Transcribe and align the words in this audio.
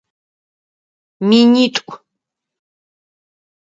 Минитӏу. 1.27 1.89